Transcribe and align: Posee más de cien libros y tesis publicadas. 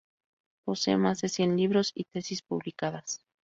Posee 0.65 0.97
más 0.97 1.21
de 1.21 1.29
cien 1.29 1.55
libros 1.55 1.91
y 1.93 2.05
tesis 2.05 2.41
publicadas. 2.41 3.21